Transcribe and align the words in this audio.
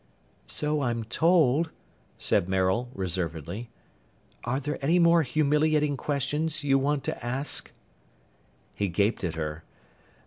"So 0.47 0.81
I'm 0.81 1.03
told," 1.03 1.69
said 2.17 2.49
Maril 2.49 2.89
reservedly. 2.95 3.69
"Are 4.43 4.59
there 4.59 4.83
any 4.83 4.97
more 4.97 5.21
humiliating 5.21 5.95
questions 5.95 6.63
you 6.63 6.79
want 6.79 7.03
to 7.03 7.23
ask?" 7.23 7.71
He 8.73 8.87
gaped 8.87 9.23
at 9.23 9.35
her. 9.35 9.63